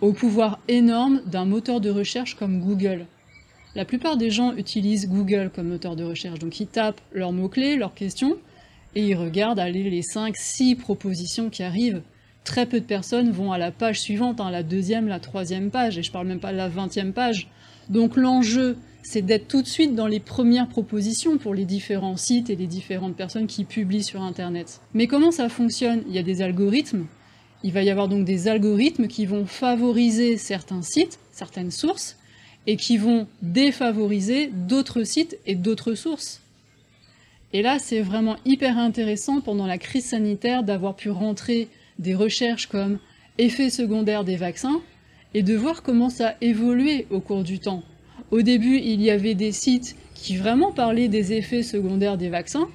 au 0.00 0.12
pouvoir 0.12 0.58
énorme 0.68 1.20
d'un 1.26 1.44
moteur 1.44 1.80
de 1.80 1.90
recherche 1.90 2.34
comme 2.34 2.60
Google. 2.60 3.06
La 3.74 3.84
plupart 3.84 4.16
des 4.16 4.30
gens 4.30 4.54
utilisent 4.56 5.08
Google 5.08 5.50
comme 5.54 5.68
moteur 5.68 5.94
de 5.94 6.04
recherche, 6.04 6.38
donc 6.38 6.58
ils 6.58 6.66
tapent 6.66 7.00
leurs 7.12 7.32
mots-clés, 7.32 7.76
leurs 7.76 7.94
questions, 7.94 8.36
et 8.94 9.06
ils 9.06 9.14
regardent 9.14 9.60
aller 9.60 9.88
les 9.88 10.02
5, 10.02 10.36
6 10.36 10.76
propositions 10.76 11.50
qui 11.50 11.62
arrivent. 11.62 12.02
Très 12.42 12.66
peu 12.66 12.80
de 12.80 12.84
personnes 12.84 13.30
vont 13.30 13.52
à 13.52 13.58
la 13.58 13.70
page 13.70 14.00
suivante, 14.00 14.40
hein, 14.40 14.50
la 14.50 14.62
deuxième, 14.62 15.06
la 15.06 15.20
troisième 15.20 15.70
page, 15.70 15.98
et 15.98 16.02
je 16.02 16.10
parle 16.10 16.26
même 16.26 16.40
pas 16.40 16.52
de 16.52 16.56
la 16.56 16.68
vingtième 16.68 17.12
page. 17.12 17.48
Donc 17.88 18.16
l'enjeu, 18.16 18.76
c'est 19.02 19.22
d'être 19.22 19.48
tout 19.48 19.62
de 19.62 19.66
suite 19.66 19.94
dans 19.94 20.06
les 20.06 20.20
premières 20.20 20.68
propositions 20.68 21.38
pour 21.38 21.54
les 21.54 21.64
différents 21.64 22.16
sites 22.16 22.50
et 22.50 22.56
les 22.56 22.66
différentes 22.66 23.16
personnes 23.16 23.46
qui 23.46 23.64
publient 23.64 24.02
sur 24.02 24.22
Internet. 24.22 24.80
Mais 24.94 25.06
comment 25.06 25.30
ça 25.30 25.48
fonctionne? 25.48 26.02
Il 26.08 26.14
y 26.14 26.18
a 26.18 26.22
des 26.22 26.42
algorithmes. 26.42 27.06
Il 27.62 27.72
va 27.72 27.82
y 27.82 27.90
avoir 27.90 28.08
donc 28.08 28.24
des 28.24 28.48
algorithmes 28.48 29.06
qui 29.06 29.26
vont 29.26 29.46
favoriser 29.46 30.36
certains 30.36 30.82
sites, 30.82 31.18
certaines 31.32 31.70
sources, 31.70 32.16
et 32.66 32.76
qui 32.76 32.98
vont 32.98 33.26
défavoriser 33.42 34.48
d'autres 34.48 35.04
sites 35.04 35.38
et 35.46 35.54
d'autres 35.54 35.94
sources. 35.94 36.40
Et 37.52 37.62
là, 37.62 37.78
c'est 37.78 38.00
vraiment 38.00 38.36
hyper 38.44 38.78
intéressant 38.78 39.40
pendant 39.40 39.66
la 39.66 39.78
crise 39.78 40.06
sanitaire 40.06 40.62
d'avoir 40.62 40.94
pu 40.94 41.10
rentrer 41.10 41.68
des 41.98 42.14
recherches 42.14 42.66
comme 42.66 42.98
effets 43.38 43.70
secondaires 43.70 44.24
des 44.24 44.36
vaccins 44.36 44.80
et 45.34 45.42
de 45.42 45.54
voir 45.54 45.82
comment 45.82 46.10
ça 46.10 46.28
a 46.28 46.34
évolué 46.40 47.06
au 47.10 47.20
cours 47.20 47.42
du 47.42 47.58
temps. 47.58 47.82
Au 48.30 48.42
début, 48.42 48.78
il 48.78 49.02
y 49.02 49.10
avait 49.10 49.34
des 49.34 49.52
sites 49.52 49.96
qui 50.14 50.36
vraiment 50.36 50.72
parlaient 50.72 51.08
des 51.08 51.32
effets 51.32 51.62
secondaires 51.62 52.16
des 52.16 52.28
vaccins, 52.28 52.68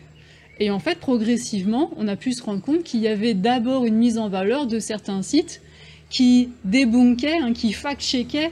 et 0.59 0.69
en 0.69 0.79
fait, 0.79 0.99
progressivement, 0.99 1.91
on 1.97 2.07
a 2.07 2.15
pu 2.15 2.31
se 2.31 2.41
rendre 2.41 2.61
compte 2.61 2.83
qu'il 2.83 3.01
y 3.01 3.07
avait 3.07 3.33
d'abord 3.33 3.85
une 3.85 3.95
mise 3.95 4.17
en 4.17 4.29
valeur 4.29 4.67
de 4.67 4.79
certains 4.79 5.21
sites 5.21 5.61
qui 6.09 6.49
débunkaient, 6.63 7.39
hein, 7.39 7.53
qui 7.53 7.73
fact-checkaient 7.73 8.51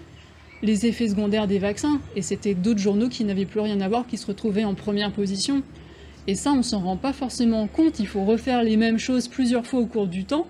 les 0.61 0.85
effets 0.85 1.07
secondaires 1.07 1.47
des 1.47 1.59
vaccins. 1.59 2.01
Et 2.15 2.21
c'était 2.21 2.55
d'autres 2.55 2.79
journaux 2.79 3.07
qui 3.07 3.23
n'avaient 3.23 3.45
plus 3.45 3.61
rien 3.61 3.79
à 3.79 3.87
voir, 3.87 4.05
qui 4.05 4.17
se 4.17 4.25
retrouvaient 4.25 4.65
en 4.65 4.73
première 4.73 5.11
position. 5.11 5.63
Et 6.27 6.35
ça, 6.35 6.51
on 6.51 6.61
s'en 6.61 6.79
rend 6.79 6.97
pas 6.97 7.13
forcément 7.13 7.67
compte. 7.67 7.99
Il 7.99 8.07
faut 8.07 8.25
refaire 8.25 8.63
les 8.63 8.75
mêmes 8.75 8.99
choses 8.99 9.27
plusieurs 9.27 9.65
fois 9.65 9.79
au 9.79 9.85
cours 9.85 10.07
du 10.07 10.25
temps 10.25 10.47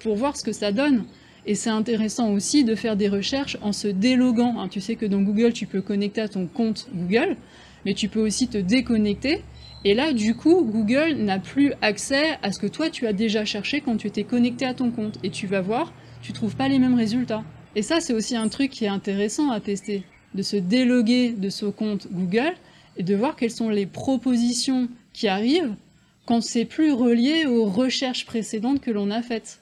pour 0.00 0.16
voir 0.16 0.36
ce 0.36 0.42
que 0.42 0.52
ça 0.52 0.72
donne. 0.72 1.04
Et 1.46 1.54
c'est 1.54 1.70
intéressant 1.70 2.32
aussi 2.32 2.64
de 2.64 2.74
faire 2.74 2.96
des 2.96 3.08
recherches 3.08 3.56
en 3.62 3.72
se 3.72 3.88
déloguant. 3.88 4.58
Hein. 4.58 4.68
Tu 4.68 4.80
sais 4.80 4.96
que 4.96 5.06
dans 5.06 5.22
Google, 5.22 5.52
tu 5.52 5.66
peux 5.66 5.80
connecter 5.80 6.20
à 6.20 6.28
ton 6.28 6.46
compte 6.46 6.88
Google, 6.92 7.36
mais 7.84 7.94
tu 7.94 8.08
peux 8.08 8.20
aussi 8.20 8.48
te 8.48 8.58
déconnecter 8.58 9.42
et 9.86 9.94
là, 9.94 10.12
du 10.12 10.34
coup, 10.34 10.64
Google 10.64 11.14
n'a 11.14 11.38
plus 11.38 11.72
accès 11.80 12.38
à 12.42 12.50
ce 12.50 12.58
que 12.58 12.66
toi 12.66 12.90
tu 12.90 13.06
as 13.06 13.12
déjà 13.12 13.44
cherché 13.44 13.80
quand 13.80 13.96
tu 13.96 14.08
étais 14.08 14.24
connecté 14.24 14.64
à 14.64 14.74
ton 14.74 14.90
compte. 14.90 15.18
Et 15.22 15.30
tu 15.30 15.46
vas 15.46 15.60
voir, 15.60 15.92
tu 16.22 16.32
trouves 16.32 16.56
pas 16.56 16.66
les 16.66 16.80
mêmes 16.80 16.96
résultats. 16.96 17.44
Et 17.76 17.82
ça, 17.82 18.00
c'est 18.00 18.12
aussi 18.12 18.34
un 18.34 18.48
truc 18.48 18.72
qui 18.72 18.84
est 18.84 18.88
intéressant 18.88 19.52
à 19.52 19.60
tester, 19.60 20.02
de 20.34 20.42
se 20.42 20.56
déloguer 20.56 21.30
de 21.30 21.50
ce 21.50 21.66
compte 21.66 22.08
Google 22.10 22.54
et 22.96 23.04
de 23.04 23.14
voir 23.14 23.36
quelles 23.36 23.52
sont 23.52 23.68
les 23.68 23.86
propositions 23.86 24.88
qui 25.12 25.28
arrivent 25.28 25.76
quand 26.24 26.40
c'est 26.40 26.64
plus 26.64 26.90
relié 26.90 27.46
aux 27.46 27.66
recherches 27.66 28.26
précédentes 28.26 28.80
que 28.80 28.90
l'on 28.90 29.12
a 29.12 29.22
faites. 29.22 29.60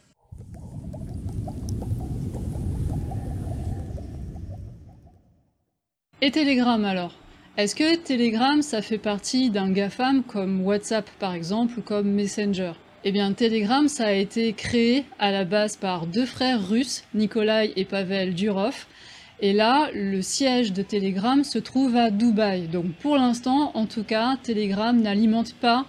Et 6.25 6.31
Telegram 6.31 6.83
alors? 6.87 7.12
Est-ce 7.59 7.75
que 7.75 7.97
Telegram, 7.97 8.62
ça 8.62 8.81
fait 8.81 8.97
partie 8.97 9.50
d'un 9.50 9.71
GAFAM 9.71 10.23
comme 10.23 10.62
WhatsApp 10.62 11.11
par 11.19 11.35
exemple 11.35 11.78
ou 11.78 11.83
comme 11.83 12.11
Messenger? 12.12 12.73
Eh 13.04 13.12
bien, 13.12 13.35
Telegram, 13.35 13.88
ça 13.88 14.07
a 14.07 14.12
été 14.12 14.54
créé 14.54 15.04
à 15.19 15.31
la 15.31 15.45
base 15.45 15.76
par 15.76 16.07
deux 16.07 16.25
frères 16.25 16.66
russes, 16.66 17.04
Nikolai 17.12 17.75
et 17.76 17.85
Pavel 17.85 18.33
Durov. 18.33 18.87
Et 19.40 19.52
là, 19.52 19.90
le 19.93 20.23
siège 20.23 20.73
de 20.73 20.81
Telegram 20.81 21.45
se 21.45 21.59
trouve 21.59 21.95
à 21.95 22.11
Dubaï. 22.11 22.69
Donc 22.69 22.87
pour 23.02 23.16
l'instant, 23.16 23.73
en 23.75 23.85
tout 23.85 24.04
cas, 24.04 24.38
Telegram 24.43 24.99
n'alimente 24.99 25.52
pas 25.52 25.85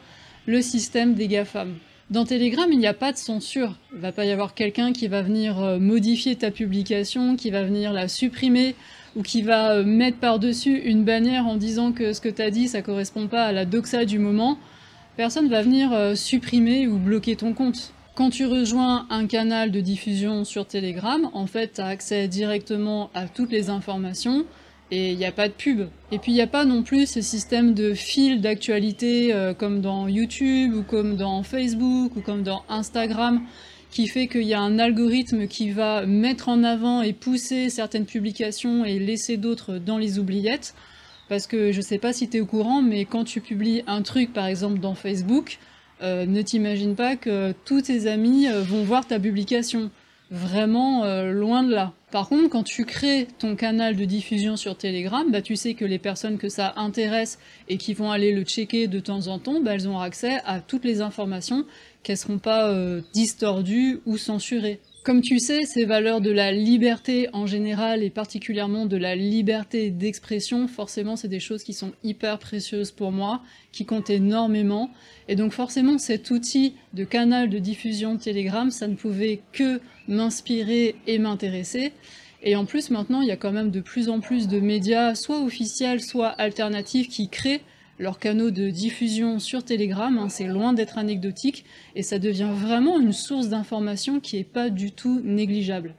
le 0.47 0.61
système 0.61 1.13
des 1.13 1.29
GAFAM. 1.29 1.77
Dans 2.09 2.25
Telegram, 2.25 2.67
il 2.69 2.79
n'y 2.79 2.87
a 2.87 2.93
pas 2.93 3.13
de 3.13 3.17
censure. 3.17 3.79
Il 3.93 3.99
ne 3.99 4.01
va 4.01 4.11
pas 4.11 4.25
y 4.25 4.31
avoir 4.31 4.53
quelqu'un 4.53 4.91
qui 4.91 5.07
va 5.07 5.21
venir 5.21 5.61
euh, 5.61 5.79
modifier 5.79 6.35
ta 6.35 6.51
publication, 6.51 7.37
qui 7.37 7.51
va 7.51 7.63
venir 7.63 7.93
la 7.93 8.09
supprimer 8.09 8.75
ou 9.15 9.21
qui 9.21 9.41
va 9.41 9.71
euh, 9.71 9.83
mettre 9.83 10.17
par-dessus 10.17 10.77
une 10.77 11.03
bannière 11.03 11.47
en 11.47 11.55
disant 11.55 11.91
que 11.91 12.13
ce 12.13 12.21
que 12.21 12.29
tu 12.29 12.41
as 12.41 12.51
dit, 12.51 12.67
ça 12.67 12.81
correspond 12.81 13.27
pas 13.27 13.45
à 13.45 13.51
la 13.51 13.65
doxa 13.65 14.05
du 14.05 14.19
moment, 14.19 14.57
personne 15.17 15.49
va 15.49 15.61
venir 15.61 15.93
euh, 15.93 16.15
supprimer 16.15 16.87
ou 16.87 16.97
bloquer 16.97 17.35
ton 17.35 17.53
compte. 17.53 17.91
Quand 18.15 18.29
tu 18.29 18.45
rejoins 18.45 19.07
un 19.09 19.27
canal 19.27 19.71
de 19.71 19.81
diffusion 19.81 20.45
sur 20.45 20.65
Telegram, 20.65 21.29
en 21.33 21.47
fait, 21.47 21.73
tu 21.75 21.81
as 21.81 21.87
accès 21.87 22.27
directement 22.27 23.09
à 23.13 23.27
toutes 23.27 23.51
les 23.51 23.69
informations 23.69 24.45
et 24.91 25.11
il 25.11 25.17
n'y 25.17 25.25
a 25.25 25.31
pas 25.31 25.47
de 25.47 25.53
pub. 25.53 25.87
Et 26.11 26.19
puis 26.19 26.31
il 26.31 26.35
n'y 26.35 26.41
a 26.41 26.47
pas 26.47 26.65
non 26.65 26.83
plus 26.83 27.07
ce 27.07 27.21
système 27.21 27.73
de 27.73 27.93
fil 27.93 28.41
d'actualité 28.41 29.33
euh, 29.33 29.53
comme 29.53 29.81
dans 29.81 30.07
YouTube 30.07 30.75
ou 30.75 30.83
comme 30.83 31.15
dans 31.15 31.43
Facebook 31.43 32.15
ou 32.15 32.21
comme 32.21 32.43
dans 32.43 32.63
Instagram 32.69 33.41
qui 33.95 34.09
fait 34.09 34.27
qu'il 34.27 34.43
y 34.43 34.53
a 34.53 34.59
un 34.59 34.77
algorithme 34.77 35.47
qui 35.47 35.69
va 35.69 36.05
mettre 36.05 36.49
en 36.49 36.65
avant 36.65 37.01
et 37.01 37.13
pousser 37.13 37.69
certaines 37.69 38.05
publications 38.05 38.83
et 38.83 38.99
laisser 38.99 39.37
d'autres 39.37 39.77
dans 39.77 39.97
les 39.97 40.19
oubliettes. 40.19 40.75
Parce 41.29 41.47
que 41.47 41.71
je 41.71 41.79
sais 41.79 41.97
pas 41.97 42.11
si 42.11 42.27
tu 42.27 42.35
es 42.35 42.39
au 42.41 42.45
courant, 42.45 42.81
mais 42.81 43.05
quand 43.05 43.23
tu 43.23 43.39
publies 43.39 43.83
un 43.87 44.01
truc, 44.01 44.33
par 44.33 44.47
exemple 44.47 44.79
dans 44.79 44.95
Facebook, 44.95 45.59
euh, 46.01 46.25
ne 46.25 46.41
t'imagine 46.41 46.93
pas 46.93 47.15
que 47.15 47.53
tous 47.63 47.83
tes 47.83 48.07
amis 48.07 48.49
euh, 48.49 48.63
vont 48.63 48.83
voir 48.83 49.07
ta 49.07 49.17
publication. 49.17 49.89
Vraiment 50.31 51.03
euh, 51.03 51.31
loin 51.31 51.61
de 51.61 51.71
là. 51.71 51.93
Par 52.11 52.29
contre, 52.29 52.49
quand 52.49 52.63
tu 52.63 52.85
crées 52.85 53.27
ton 53.37 53.55
canal 53.55 53.95
de 53.95 54.05
diffusion 54.05 54.57
sur 54.57 54.75
Telegram, 54.75 55.29
bah, 55.31 55.41
tu 55.41 55.55
sais 55.55 55.75
que 55.75 55.85
les 55.85 55.99
personnes 55.99 56.37
que 56.37 56.49
ça 56.49 56.73
intéresse 56.77 57.37
et 57.67 57.77
qui 57.77 57.93
vont 57.93 58.11
aller 58.11 58.31
le 58.31 58.43
checker 58.43 58.87
de 58.87 58.99
temps 58.99 59.27
en 59.27 59.37
temps, 59.37 59.61
bah, 59.61 59.75
elles 59.75 59.87
ont 59.87 59.99
accès 59.99 60.39
à 60.45 60.61
toutes 60.61 60.83
les 60.83 61.01
informations 61.01 61.65
qu'elles 62.01 62.17
seront 62.17 62.39
pas 62.39 62.69
euh, 62.69 63.01
distordues 63.13 63.99
ou 64.05 64.17
censurées. 64.17 64.79
Comme 65.05 65.21
tu 65.21 65.37
sais, 65.37 65.65
ces 65.65 65.85
valeurs 65.85 66.19
de 66.19 66.31
la 66.31 66.51
liberté 66.51 67.29
en 67.31 67.45
général 67.45 68.01
et 68.01 68.09
particulièrement 68.09 68.87
de 68.87 68.97
la 68.97 69.15
liberté 69.15 69.91
d'expression, 69.91 70.67
forcément 70.67 71.15
c'est 71.15 71.27
des 71.27 71.39
choses 71.39 71.63
qui 71.63 71.73
sont 71.73 71.91
hyper 72.03 72.39
précieuses 72.39 72.89
pour 72.89 73.11
moi, 73.11 73.43
qui 73.71 73.85
comptent 73.85 74.09
énormément. 74.09 74.89
Et 75.27 75.35
donc 75.35 75.51
forcément 75.51 75.99
cet 75.99 76.31
outil 76.31 76.73
de 76.95 77.03
canal 77.03 77.51
de 77.51 77.59
diffusion 77.59 78.17
Telegram, 78.17 78.71
ça 78.71 78.87
ne 78.87 78.95
pouvait 78.95 79.41
que 79.51 79.79
m'inspirer 80.07 80.95
et 81.05 81.19
m'intéresser. 81.19 81.93
Et 82.41 82.55
en 82.55 82.65
plus 82.65 82.89
maintenant, 82.89 83.21
il 83.21 83.27
y 83.27 83.31
a 83.31 83.37
quand 83.37 83.51
même 83.51 83.69
de 83.69 83.81
plus 83.81 84.09
en 84.09 84.21
plus 84.21 84.47
de 84.47 84.59
médias, 84.59 85.13
soit 85.13 85.39
officiels, 85.39 86.01
soit 86.01 86.29
alternatifs, 86.29 87.09
qui 87.09 87.29
créent 87.29 87.61
leur 87.99 88.19
canaux 88.19 88.51
de 88.51 88.69
diffusion 88.69 89.39
sur 89.39 89.63
Telegram, 89.63 90.17
hein, 90.17 90.29
c'est 90.29 90.47
loin 90.47 90.73
d'être 90.73 90.97
anecdotique, 90.97 91.65
et 91.95 92.03
ça 92.03 92.19
devient 92.19 92.51
vraiment 92.53 92.99
une 92.99 93.13
source 93.13 93.49
d'information 93.49 94.19
qui 94.19 94.37
n'est 94.37 94.43
pas 94.43 94.69
du 94.69 94.91
tout 94.91 95.21
négligeable. 95.23 95.95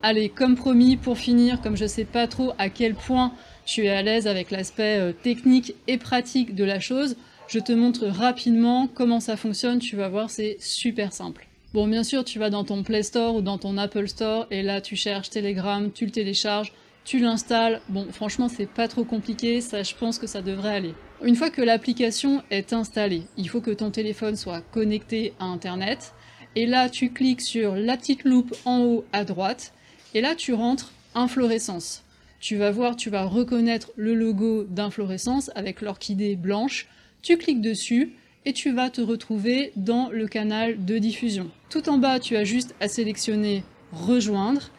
Allez, 0.00 0.28
comme 0.28 0.54
promis, 0.54 0.96
pour 0.96 1.18
finir, 1.18 1.60
comme 1.60 1.76
je 1.76 1.84
ne 1.84 1.88
sais 1.88 2.04
pas 2.04 2.28
trop 2.28 2.52
à 2.58 2.68
quel 2.68 2.94
point 2.94 3.32
tu 3.64 3.84
es 3.84 3.90
à 3.90 4.02
l'aise 4.02 4.28
avec 4.28 4.50
l'aspect 4.50 4.98
euh, 4.98 5.12
technique 5.12 5.74
et 5.86 5.98
pratique 5.98 6.54
de 6.54 6.64
la 6.64 6.78
chose, 6.78 7.16
je 7.48 7.58
te 7.58 7.72
montre 7.72 8.06
rapidement 8.06 8.86
comment 8.86 9.20
ça 9.20 9.36
fonctionne, 9.36 9.78
tu 9.78 9.96
vas 9.96 10.08
voir, 10.08 10.30
c'est 10.30 10.56
super 10.60 11.12
simple. 11.12 11.47
Bon, 11.74 11.86
bien 11.86 12.02
sûr, 12.02 12.24
tu 12.24 12.38
vas 12.38 12.48
dans 12.48 12.64
ton 12.64 12.82
Play 12.82 13.02
Store 13.02 13.34
ou 13.34 13.42
dans 13.42 13.58
ton 13.58 13.76
Apple 13.76 14.08
Store 14.08 14.46
et 14.50 14.62
là, 14.62 14.80
tu 14.80 14.96
cherches 14.96 15.28
Telegram, 15.28 15.90
tu 15.92 16.06
le 16.06 16.10
télécharges, 16.10 16.72
tu 17.04 17.18
l'installes. 17.18 17.82
Bon, 17.90 18.06
franchement, 18.10 18.48
c'est 18.48 18.64
pas 18.70 18.88
trop 18.88 19.04
compliqué, 19.04 19.60
ça, 19.60 19.82
je 19.82 19.94
pense 19.94 20.18
que 20.18 20.26
ça 20.26 20.40
devrait 20.40 20.74
aller. 20.74 20.94
Une 21.22 21.36
fois 21.36 21.50
que 21.50 21.60
l'application 21.60 22.42
est 22.50 22.72
installée, 22.72 23.24
il 23.36 23.50
faut 23.50 23.60
que 23.60 23.70
ton 23.70 23.90
téléphone 23.90 24.34
soit 24.34 24.62
connecté 24.62 25.34
à 25.40 25.44
Internet. 25.44 26.14
Et 26.56 26.64
là, 26.64 26.88
tu 26.88 27.12
cliques 27.12 27.42
sur 27.42 27.74
la 27.74 27.98
petite 27.98 28.24
loupe 28.24 28.56
en 28.64 28.80
haut 28.80 29.04
à 29.12 29.26
droite 29.26 29.74
et 30.14 30.22
là, 30.22 30.34
tu 30.34 30.54
rentres 30.54 30.92
inflorescence. 31.14 32.02
Tu 32.40 32.56
vas 32.56 32.70
voir, 32.70 32.96
tu 32.96 33.10
vas 33.10 33.24
reconnaître 33.24 33.90
le 33.96 34.14
logo 34.14 34.64
d'inflorescence 34.64 35.50
avec 35.54 35.82
l'orchidée 35.82 36.34
blanche. 36.34 36.88
Tu 37.20 37.36
cliques 37.36 37.60
dessus 37.60 38.14
et 38.44 38.52
tu 38.52 38.72
vas 38.72 38.90
te 38.90 39.00
retrouver 39.00 39.72
dans 39.76 40.08
le 40.10 40.26
canal 40.26 40.84
de 40.84 40.98
diffusion. 40.98 41.50
Tout 41.70 41.88
en 41.88 41.98
bas, 41.98 42.18
tu 42.18 42.36
as 42.36 42.44
juste 42.44 42.74
à 42.80 42.88
sélectionner 42.88 43.64
rejoindre 43.92 44.70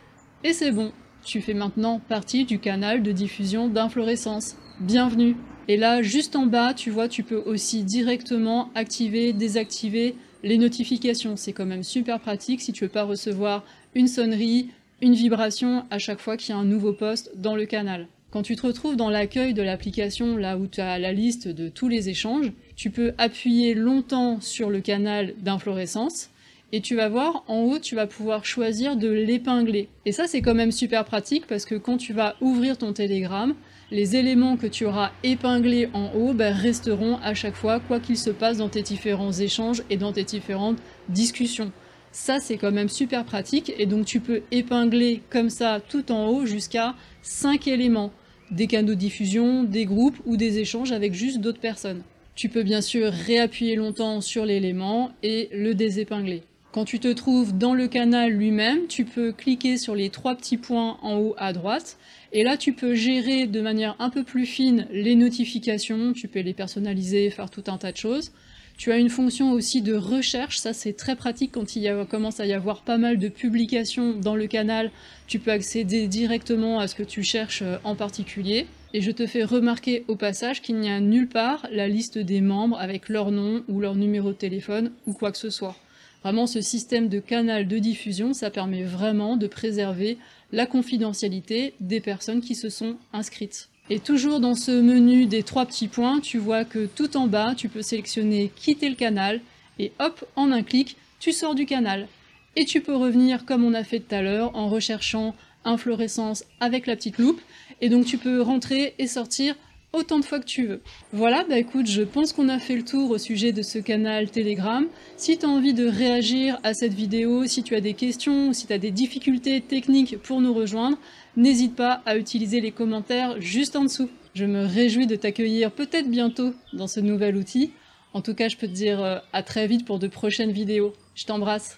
et 0.43 0.53
c'est 0.53 0.71
bon. 0.71 0.91
Tu 1.23 1.41
fais 1.41 1.53
maintenant 1.53 1.99
partie 1.99 2.45
du 2.45 2.59
canal 2.59 3.03
de 3.03 3.11
diffusion 3.11 3.67
d'inflorescence. 3.67 4.55
Bienvenue. 4.79 5.35
Et 5.67 5.77
là, 5.77 6.01
juste 6.01 6.35
en 6.35 6.45
bas, 6.45 6.73
tu 6.73 6.89
vois, 6.89 7.07
tu 7.07 7.23
peux 7.23 7.43
aussi 7.45 7.83
directement 7.83 8.71
activer, 8.73 9.33
désactiver 9.33 10.15
les 10.43 10.57
notifications. 10.57 11.35
C'est 11.35 11.53
quand 11.53 11.65
même 11.65 11.83
super 11.83 12.19
pratique 12.19 12.61
si 12.61 12.71
tu 12.71 12.85
veux 12.85 12.89
pas 12.89 13.03
recevoir 13.03 13.63
une 13.93 14.07
sonnerie, 14.07 14.69
une 15.01 15.13
vibration 15.13 15.85
à 15.91 15.99
chaque 15.99 16.19
fois 16.19 16.37
qu'il 16.37 16.55
y 16.55 16.57
a 16.57 16.61
un 16.61 16.65
nouveau 16.65 16.93
poste 16.93 17.31
dans 17.35 17.55
le 17.55 17.65
canal. 17.65 18.07
Quand 18.31 18.43
tu 18.43 18.55
te 18.55 18.65
retrouves 18.65 18.95
dans 18.95 19.09
l'accueil 19.09 19.53
de 19.53 19.63
l'application, 19.63 20.37
là 20.37 20.57
où 20.57 20.67
tu 20.67 20.81
as 20.81 20.99
la 20.99 21.11
liste 21.11 21.47
de 21.47 21.67
tous 21.67 21.87
les 21.87 22.09
échanges, 22.09 22.51
tu 22.79 22.91
peux 22.91 23.11
appuyer 23.17 23.73
longtemps 23.73 24.39
sur 24.39 24.69
le 24.69 24.79
canal 24.79 25.33
d'inflorescence 25.41 26.29
et 26.71 26.79
tu 26.79 26.95
vas 26.95 27.09
voir, 27.09 27.43
en 27.49 27.63
haut, 27.63 27.77
tu 27.77 27.93
vas 27.93 28.07
pouvoir 28.07 28.45
choisir 28.45 28.95
de 28.95 29.09
l'épingler. 29.09 29.89
Et 30.05 30.13
ça, 30.13 30.27
c'est 30.27 30.41
quand 30.41 30.53
même 30.53 30.71
super 30.71 31.03
pratique 31.03 31.45
parce 31.45 31.65
que 31.65 31.75
quand 31.75 31.97
tu 31.97 32.13
vas 32.13 32.37
ouvrir 32.39 32.77
ton 32.77 32.93
Telegram, 32.93 33.53
les 33.91 34.15
éléments 34.15 34.55
que 34.55 34.65
tu 34.65 34.85
auras 34.85 35.11
épinglés 35.23 35.89
en 35.93 36.13
haut 36.13 36.33
ben, 36.33 36.55
resteront 36.55 37.17
à 37.21 37.33
chaque 37.33 37.55
fois, 37.55 37.81
quoi 37.81 37.99
qu'il 37.99 38.17
se 38.17 38.29
passe 38.29 38.59
dans 38.59 38.69
tes 38.69 38.81
différents 38.81 39.33
échanges 39.33 39.83
et 39.89 39.97
dans 39.97 40.13
tes 40.13 40.23
différentes 40.23 40.77
discussions. 41.09 41.73
Ça, 42.13 42.39
c'est 42.39 42.55
quand 42.55 42.71
même 42.71 42.87
super 42.87 43.25
pratique 43.25 43.73
et 43.77 43.87
donc 43.87 44.05
tu 44.05 44.21
peux 44.21 44.43
épingler 44.51 45.21
comme 45.29 45.49
ça 45.49 45.81
tout 45.81 46.13
en 46.13 46.29
haut 46.29 46.45
jusqu'à 46.45 46.95
5 47.23 47.67
éléments 47.67 48.13
des 48.51 48.67
canaux 48.67 48.93
de 48.93 48.99
diffusion, 48.99 49.65
des 49.65 49.83
groupes 49.83 50.17
ou 50.25 50.37
des 50.37 50.59
échanges 50.59 50.93
avec 50.93 51.13
juste 51.13 51.41
d'autres 51.41 51.59
personnes. 51.59 52.03
Tu 52.39 52.47
peux 52.47 52.63
bien 52.63 52.79
sûr 52.79 53.11
réappuyer 53.11 53.75
longtemps 53.75 54.21
sur 54.21 54.45
l'élément 54.45 55.11
et 55.23 55.49
le 55.51 55.75
désépingler. 55.75 56.41
Quand 56.71 56.85
tu 56.85 56.97
te 57.01 57.11
trouves 57.11 57.57
dans 57.57 57.73
le 57.73 57.89
canal 57.89 58.31
lui-même, 58.31 58.87
tu 58.87 59.03
peux 59.03 59.33
cliquer 59.33 59.75
sur 59.75 59.93
les 59.93 60.09
trois 60.09 60.35
petits 60.35 60.55
points 60.55 60.97
en 61.01 61.17
haut 61.17 61.35
à 61.37 61.51
droite 61.51 61.97
et 62.31 62.45
là 62.45 62.55
tu 62.55 62.71
peux 62.71 62.95
gérer 62.95 63.45
de 63.45 63.59
manière 63.59 63.97
un 63.99 64.09
peu 64.09 64.23
plus 64.23 64.45
fine 64.45 64.87
les 64.89 65.15
notifications, 65.15 66.13
tu 66.13 66.29
peux 66.29 66.39
les 66.39 66.53
personnaliser, 66.53 67.29
faire 67.29 67.49
tout 67.49 67.65
un 67.67 67.77
tas 67.77 67.91
de 67.91 67.97
choses. 67.97 68.31
Tu 68.77 68.93
as 68.93 68.99
une 68.99 69.09
fonction 69.09 69.51
aussi 69.51 69.81
de 69.81 69.93
recherche, 69.93 70.59
ça 70.59 70.71
c'est 70.71 70.93
très 70.93 71.17
pratique 71.17 71.51
quand 71.51 71.75
il 71.75 71.93
commence 72.09 72.39
à 72.39 72.45
y 72.45 72.53
avoir 72.53 72.83
pas 72.83 72.97
mal 72.97 73.17
de 73.17 73.27
publications 73.27 74.13
dans 74.13 74.37
le 74.37 74.47
canal. 74.47 74.91
Tu 75.27 75.39
peux 75.39 75.51
accéder 75.51 76.07
directement 76.07 76.79
à 76.79 76.87
ce 76.87 76.95
que 76.95 77.03
tu 77.03 77.21
cherches 77.21 77.63
euh, 77.63 77.79
en 77.83 77.95
particulier. 77.95 78.65
Et 78.93 79.01
je 79.01 79.11
te 79.11 79.27
fais 79.27 79.43
remarquer 79.43 80.03
au 80.07 80.15
passage 80.15 80.61
qu'il 80.61 80.77
n'y 80.77 80.89
a 80.89 80.99
nulle 80.99 81.29
part 81.29 81.67
la 81.71 81.87
liste 81.87 82.17
des 82.17 82.41
membres 82.41 82.79
avec 82.79 83.07
leur 83.07 83.29
nom 83.29 83.63
ou 83.67 83.79
leur 83.79 83.95
numéro 83.95 84.29
de 84.29 84.37
téléphone 84.37 84.91
ou 85.05 85.13
quoi 85.13 85.31
que 85.31 85.37
ce 85.37 85.51
soit. 85.51 85.75
Vraiment, 86.23 86.47
ce 86.47 86.59
système 86.59 87.07
de 87.07 87.19
canal 87.19 87.67
de 87.67 87.77
diffusion, 87.77 88.33
ça 88.33 88.49
permet 88.49 88.83
vraiment 88.83 89.37
de 89.37 89.47
préserver 89.47 90.17
la 90.51 90.65
confidentialité 90.65 91.73
des 91.79 92.01
personnes 92.01 92.41
qui 92.41 92.55
se 92.55 92.69
sont 92.69 92.97
inscrites. 93.13 93.69
Et 93.91 93.99
toujours 93.99 94.39
dans 94.39 94.55
ce 94.55 94.71
menu 94.71 95.27
des 95.27 95.43
trois 95.43 95.65
petits 95.65 95.87
points, 95.87 96.19
tu 96.19 96.39
vois 96.39 96.65
que 96.65 96.87
tout 96.87 97.15
en 97.15 97.27
bas, 97.27 97.53
tu 97.55 97.69
peux 97.69 97.81
sélectionner 97.81 98.51
quitter 98.55 98.89
le 98.89 98.95
canal 98.95 99.39
et 99.77 99.91
hop, 99.99 100.25
en 100.35 100.51
un 100.51 100.63
clic, 100.63 100.97
tu 101.19 101.31
sors 101.31 101.55
du 101.55 101.65
canal. 101.65 102.07
Et 102.55 102.65
tu 102.65 102.81
peux 102.81 102.95
revenir 102.95 103.45
comme 103.45 103.63
on 103.63 103.73
a 103.73 103.83
fait 103.83 103.99
tout 103.99 104.13
à 104.13 104.21
l'heure 104.21 104.55
en 104.55 104.67
recherchant 104.67 105.35
inflorescence 105.65 106.43
avec 106.59 106.87
la 106.87 106.95
petite 106.95 107.17
loupe. 107.17 107.41
Et 107.81 107.89
donc 107.89 108.05
tu 108.05 108.17
peux 108.17 108.41
rentrer 108.41 108.95
et 108.97 109.07
sortir 109.07 109.55
autant 109.93 110.19
de 110.19 110.25
fois 110.25 110.39
que 110.39 110.45
tu 110.45 110.67
veux. 110.67 110.81
Voilà, 111.13 111.43
bah 111.49 111.57
écoute, 111.57 111.87
je 111.87 112.03
pense 112.03 112.33
qu'on 112.33 112.49
a 112.49 112.59
fait 112.59 112.75
le 112.75 112.83
tour 112.83 113.09
au 113.09 113.17
sujet 113.17 113.51
de 113.51 113.61
ce 113.61 113.79
canal 113.79 114.29
Telegram. 114.29 114.85
Si 115.17 115.37
tu 115.37 115.45
as 115.45 115.49
envie 115.49 115.73
de 115.73 115.87
réagir 115.87 116.59
à 116.63 116.73
cette 116.73 116.93
vidéo, 116.93 117.45
si 117.45 117.63
tu 117.63 117.75
as 117.75 117.81
des 117.81 117.93
questions, 117.93 118.53
si 118.53 118.67
tu 118.67 118.73
as 118.73 118.77
des 118.77 118.91
difficultés 118.91 119.61
techniques 119.61 120.17
pour 120.17 120.41
nous 120.41 120.53
rejoindre, 120.53 120.97
n'hésite 121.37 121.75
pas 121.75 122.01
à 122.05 122.17
utiliser 122.17 122.61
les 122.61 122.71
commentaires 122.71 123.41
juste 123.41 123.75
en 123.75 123.83
dessous. 123.83 124.09
Je 124.35 124.45
me 124.45 124.65
réjouis 124.65 125.07
de 125.07 125.15
t'accueillir 125.15 125.71
peut-être 125.71 126.09
bientôt 126.09 126.53
dans 126.73 126.87
ce 126.87 126.99
nouvel 126.99 127.35
outil. 127.35 127.71
En 128.13 128.21
tout 128.21 128.33
cas, 128.33 128.47
je 128.47 128.57
peux 128.57 128.67
te 128.67 128.73
dire 128.73 129.03
euh, 129.03 129.17
à 129.33 129.43
très 129.43 129.67
vite 129.67 129.85
pour 129.85 129.99
de 129.99 130.07
prochaines 130.07 130.51
vidéos. 130.51 130.93
Je 131.15 131.25
t'embrasse. 131.25 131.77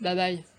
Bye 0.00 0.16
bye. 0.16 0.49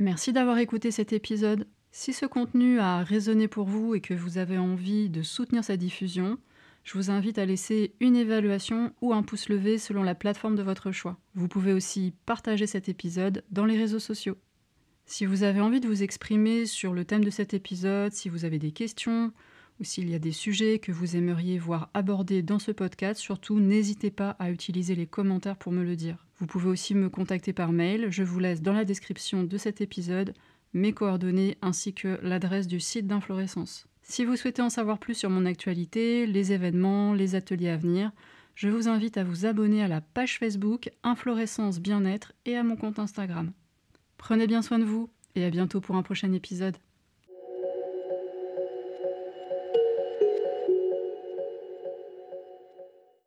Merci 0.00 0.32
d'avoir 0.32 0.58
écouté 0.58 0.92
cet 0.92 1.12
épisode. 1.12 1.66
Si 1.90 2.12
ce 2.12 2.24
contenu 2.24 2.78
a 2.78 3.02
résonné 3.02 3.48
pour 3.48 3.66
vous 3.66 3.96
et 3.96 4.00
que 4.00 4.14
vous 4.14 4.38
avez 4.38 4.56
envie 4.56 5.08
de 5.08 5.22
soutenir 5.22 5.64
sa 5.64 5.76
diffusion, 5.76 6.38
je 6.84 6.92
vous 6.94 7.10
invite 7.10 7.36
à 7.36 7.44
laisser 7.44 7.94
une 7.98 8.14
évaluation 8.14 8.92
ou 9.00 9.12
un 9.12 9.24
pouce 9.24 9.48
levé 9.48 9.76
selon 9.76 10.04
la 10.04 10.14
plateforme 10.14 10.54
de 10.54 10.62
votre 10.62 10.92
choix. 10.92 11.18
Vous 11.34 11.48
pouvez 11.48 11.72
aussi 11.72 12.14
partager 12.26 12.68
cet 12.68 12.88
épisode 12.88 13.42
dans 13.50 13.64
les 13.64 13.76
réseaux 13.76 13.98
sociaux. 13.98 14.36
Si 15.04 15.26
vous 15.26 15.42
avez 15.42 15.60
envie 15.60 15.80
de 15.80 15.88
vous 15.88 16.04
exprimer 16.04 16.66
sur 16.66 16.92
le 16.92 17.04
thème 17.04 17.24
de 17.24 17.30
cet 17.30 17.52
épisode, 17.52 18.12
si 18.12 18.28
vous 18.28 18.44
avez 18.44 18.60
des 18.60 18.70
questions 18.70 19.32
ou 19.80 19.84
s'il 19.84 20.08
y 20.08 20.14
a 20.14 20.20
des 20.20 20.32
sujets 20.32 20.78
que 20.78 20.92
vous 20.92 21.16
aimeriez 21.16 21.58
voir 21.58 21.90
abordés 21.92 22.42
dans 22.42 22.60
ce 22.60 22.70
podcast, 22.70 23.20
surtout 23.20 23.58
n'hésitez 23.58 24.12
pas 24.12 24.36
à 24.38 24.52
utiliser 24.52 24.94
les 24.94 25.08
commentaires 25.08 25.56
pour 25.56 25.72
me 25.72 25.82
le 25.82 25.96
dire. 25.96 26.27
Vous 26.38 26.46
pouvez 26.46 26.68
aussi 26.68 26.94
me 26.94 27.08
contacter 27.08 27.52
par 27.52 27.72
mail, 27.72 28.08
je 28.10 28.22
vous 28.22 28.38
laisse 28.38 28.62
dans 28.62 28.72
la 28.72 28.84
description 28.84 29.42
de 29.42 29.58
cet 29.58 29.80
épisode 29.80 30.34
mes 30.72 30.92
coordonnées 30.92 31.56
ainsi 31.62 31.94
que 31.94 32.18
l'adresse 32.22 32.66
du 32.66 32.80
site 32.80 33.06
d'Inflorescence. 33.06 33.86
Si 34.02 34.24
vous 34.24 34.36
souhaitez 34.36 34.62
en 34.62 34.70
savoir 34.70 34.98
plus 34.98 35.14
sur 35.14 35.30
mon 35.30 35.44
actualité, 35.44 36.26
les 36.26 36.52
événements, 36.52 37.12
les 37.12 37.34
ateliers 37.34 37.70
à 37.70 37.76
venir, 37.76 38.12
je 38.54 38.68
vous 38.68 38.88
invite 38.88 39.16
à 39.18 39.24
vous 39.24 39.46
abonner 39.46 39.82
à 39.82 39.88
la 39.88 40.00
page 40.00 40.38
Facebook 40.38 40.90
Inflorescence 41.02 41.80
Bien-être 41.80 42.32
et 42.44 42.56
à 42.56 42.62
mon 42.62 42.76
compte 42.76 42.98
Instagram. 42.98 43.52
Prenez 44.16 44.46
bien 44.46 44.62
soin 44.62 44.78
de 44.78 44.84
vous 44.84 45.10
et 45.34 45.44
à 45.44 45.50
bientôt 45.50 45.80
pour 45.80 45.96
un 45.96 46.02
prochain 46.02 46.32
épisode. 46.32 46.76